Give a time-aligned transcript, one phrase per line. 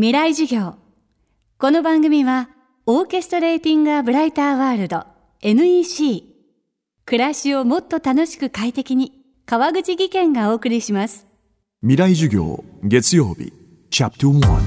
[0.00, 0.76] 未来授業。
[1.58, 2.50] この番組は
[2.86, 5.04] オーケストレーティング・ア・ブライター・ワールド
[5.42, 6.22] NEC
[7.04, 9.10] 暮らしをもっと楽しく快適に
[9.44, 11.26] 川口義賢がお送りします。
[11.80, 13.52] 未来授業月曜日。
[13.90, 14.60] チャプト1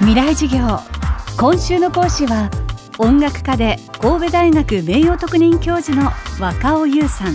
[0.00, 0.78] 未来授業。
[1.40, 2.50] 今週の講師は
[2.98, 7.32] 音楽家で神戸大学名誉特任教授の若尾優さん。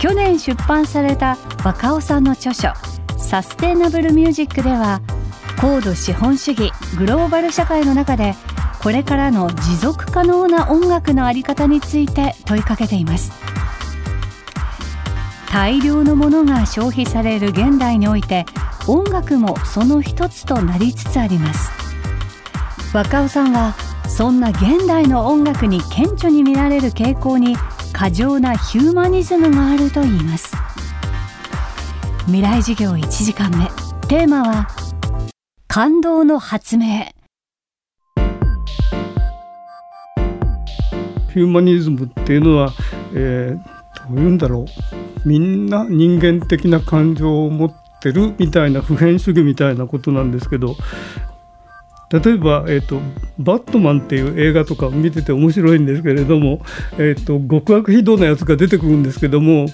[0.00, 5.00] 去年出版された若尾さんの著書サステナブルミュージックでは
[5.60, 8.34] 高度資本主義グローバル社会の中で
[8.82, 13.32] これからの持続可能な音楽のあり方について問いかけています。
[15.50, 18.44] 大量のものが消費される現代において
[18.86, 21.70] 音楽もその一つとなりつつあります。
[22.94, 23.74] 若尾さんは
[24.06, 27.56] そんな現代の音楽に顕著に見られる傾向に
[27.92, 30.65] 過剰なヒューマニズムがあるといいます。
[32.26, 33.68] 未来授業1時間目。
[34.08, 34.66] テーマは
[35.68, 37.06] 感動の発明。
[41.32, 42.72] ヒューマニズムっていうのは、
[43.14, 44.64] えー、どういうんだろ
[45.24, 45.28] う。
[45.28, 50.74] みんな人間的な感情を持ってるみたいな普遍主義みたいなことなんですけど
[52.10, 53.00] 例えば、えーと
[53.38, 56.60] 「バットマン」っていう映画とか見てて面白いんですけれども、
[56.98, 59.66] えーと極悪非道なやつが出てくるんですけども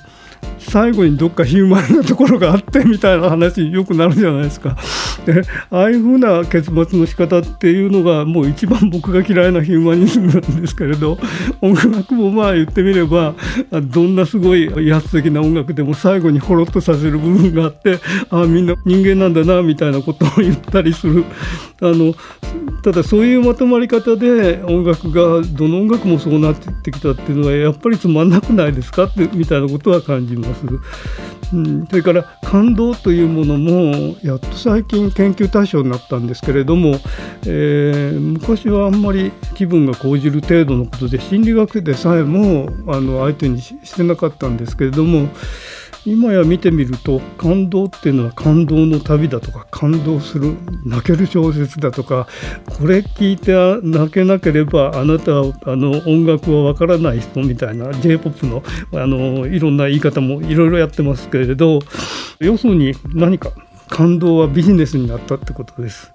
[0.59, 4.77] 最後にどっかヒューマンなところがあってみたいな話よくなるじゃないですか。
[5.27, 11.19] でああいうふうな結末の仕方っていうのがもう一番僕が嫌いなヒューマニズムなんですけれど
[11.61, 13.35] 音楽もまあ言ってみれば
[13.71, 17.99] どんなすごい威圧的な音楽でも最後にほろっとさせる部分があって
[18.31, 21.25] ああみんな人間なんだなみたいなことを言ったりする
[21.81, 22.15] あの
[22.83, 30.65] ただそういうまとまり方で音楽がどの音楽もそうなってきたっていうのはやっぱりつまんなくないですかってみたいなことは感じます。
[31.53, 36.93] うん、それから感動というものもやっと最近研究対象になったんですけれども、
[37.47, 45.29] えー、昔はあんまり気分が高じる程度のことで心理学でさえもあの相手にしてなかったんですけれども
[46.05, 52.27] 今や見てみると感動っていうのは感動の旅だとか感動する泣ける小説だとか
[52.79, 53.53] これ聞いて
[53.87, 58.63] 泣けなければあなたはあの音楽はわからない人みたいな j p o p の
[58.95, 61.79] あのいろんな言い方もいろいろやってますけれど
[62.41, 63.53] 要するに何か
[63.89, 66.13] 感動はビジネスになったってことです。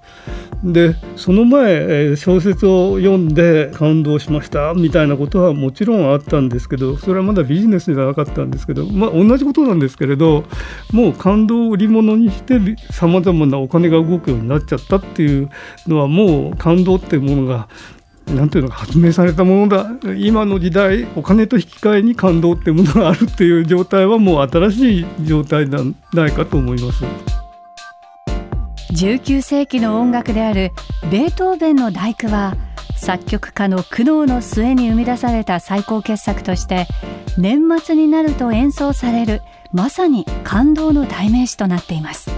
[0.63, 10.45] でその前小説を読んで感動しましたみたいなことはもちろんあったんですけどそれはまだビジネスじゃなかったんですけどまあ同じことなんですけれど
[10.91, 12.59] もう感動を売り物にして
[12.91, 15.49] さまざまなお金が動くようになっちゃったっていう
[15.85, 17.69] のはもう感動っていうものが
[18.25, 27.36] なんていうのか発明されたものだ今の時代お金と引き換えに感動っていうものがあるっていう状態はもう新しい状態ではないかと思います。
[28.91, 30.71] 19世紀の音楽である
[31.11, 32.55] ベートーベンの第九は
[32.95, 36.87] 作曲家の苦悩の末に生み出された最高傑作として
[37.37, 42.31] 年末になると演奏されるまさに感動の代名詞となっています。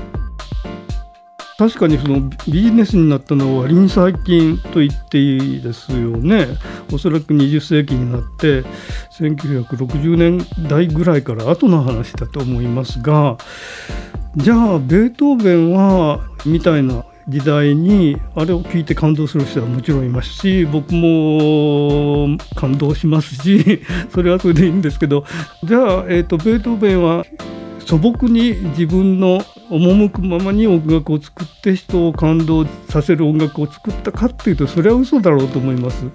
[1.58, 6.48] 確かにそのビジネスになったのは割に最近と言っていいですよね。
[6.92, 8.64] おそらく20世紀になって
[9.12, 13.38] 1960年代ぐらいから後の話だと思いますが
[14.36, 23.82] じゃあベートーベンはみたいな時代にあれを聞いて感動する人はもちろんいますし僕も感動しますし
[24.12, 25.26] それはそれでいいんですけど。
[25.64, 27.26] じゃあ、えーと、ベートーベンは
[27.90, 29.40] 素朴に自分の
[29.72, 36.06] 赴くままに音楽を作って人を感動させる音楽を作ったかっていうとそれは嘘だろうと思います、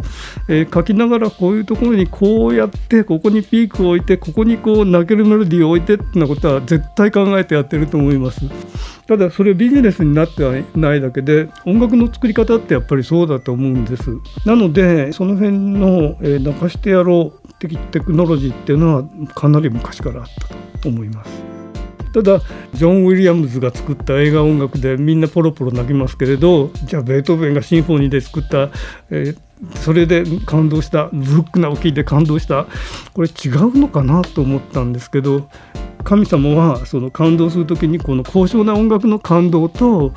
[0.49, 8.43] えー、書きながらこういうところにこうやってここにピークを置いてここにこう泣けるメロディーを置いてってなことは絶対考えてやってると思います。
[9.09, 14.17] ただそれビジネスになってはないだけで音楽の作り方ってやっぱりそうだと思うんです。
[14.47, 21.34] なのでその辺の、えー、泣かしてやろう的テクノロジーっていうのはかなり昔からあったと思います。
[22.15, 22.41] ただ
[22.73, 28.71] ジョン・ウィリアムズが作った映画音楽でみんなポロポロ泣きますけれどじゃあベートーベンがシンフォニーで作った、
[29.11, 32.67] えー、それで感動したブルックなを聞いて感動した。
[33.15, 35.49] これ違うのかなと思ったんですけど
[36.05, 40.13] 神様はその感動する時にこの高尚な音楽の感動と,、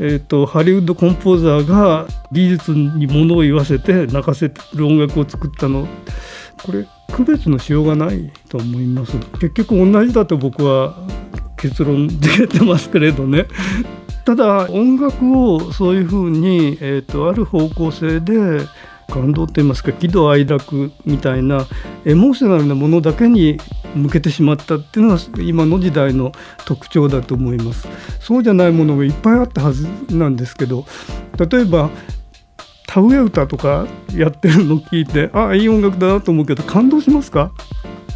[0.00, 5.88] えーと、ハリウッドコンポーザーが技術にものを言わせて泣かせる音楽を作ったの。
[6.62, 9.16] これ区別のしようがないと思います。
[9.38, 10.96] 結局同じだと僕は
[11.58, 13.46] 結論付けてますけれどね。
[14.24, 18.60] ただ音楽をそういうふうに、えーと、ある方向性で
[19.10, 21.66] 感動って言いますか喜怒哀楽みたいな
[22.04, 23.58] エモーショナルなものだけに
[23.94, 26.32] 向けてしまったっていうのは今の時代の
[26.66, 27.88] 特徴だと思います。
[28.20, 30.84] そうじゃないものがいっぱいあったはずなんですけど
[31.50, 31.88] 例えば
[32.86, 37.50] 田植え歌とかやってるのを聞いてあいい音楽だなと思うけど感動しますか？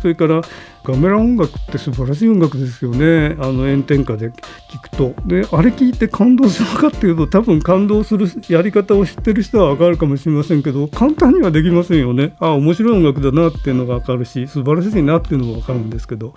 [0.03, 0.43] それから
[0.85, 3.37] ガメラ音楽って素晴らしい音楽ですよね。
[3.39, 5.15] あの炎天下で聞くと。
[5.27, 12.35] であれ聞いて感動するかっていうと多分感動するやり方を知ってる人は分かるかもしれませんけど簡単にはできませんよね。
[12.41, 16.35] あ面白い音楽だなっていうのが分かるし素晴らしいなっていうのも分かるんですけど。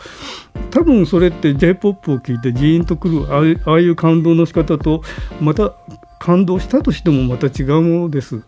[0.71, 5.01] 多分それって j p o p を聴いてジーンとくるああいう感動の仕方と
[5.39, 5.73] また
[6.19, 8.41] 感動したとしてもまた違うものです。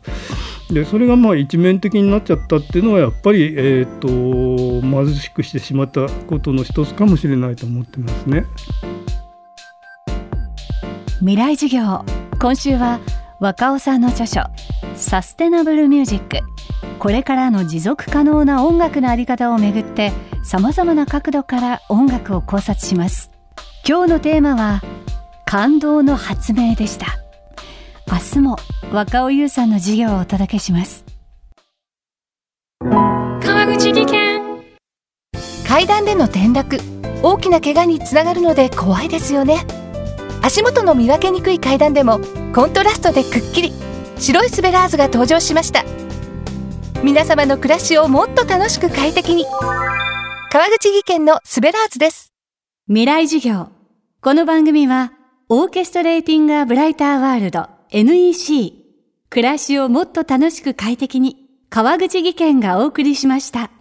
[0.71, 8.45] でそれがまあ一面的になっちゃったっていうのはやっぱり、えーと、貧しくしてしまったことの一つかもしれないと思ってますね。
[11.19, 12.05] 未来授業
[12.39, 12.99] 今週は
[13.39, 14.41] 若尾さんの著書
[14.95, 16.39] 「サステナブルミュージック。
[16.99, 20.11] これからの持続可能な音楽のあり方をめぐって
[20.43, 23.31] さまざまな角度から音楽を考察します。
[23.87, 24.81] 今日のテーマは
[25.45, 27.26] 感動の発明でした。
[28.09, 28.57] 明日も
[28.92, 31.06] 若尾優さんの授業をお届けします。
[32.81, 34.42] 川口技研。
[35.68, 36.80] 階段での転落。
[37.24, 39.65] 大きな怪我につながるので怖いですよね。
[40.42, 42.19] 足元の見分けにくい階段でも
[42.54, 43.74] コントラストでくっきり。
[44.18, 45.83] 白いスベラーズが登場しました。
[47.04, 49.45] 皆様の暮らしをもっと楽しく快適に。
[50.51, 52.33] 川口技研のスベラーズです。
[52.88, 53.68] 未来授業。
[54.21, 55.12] この番組は
[55.50, 58.73] オーケストレーティングアブライターワールド NEC
[59.29, 63.71] 暮らしをもっと楽しく快適に川口義賢がお送りしました。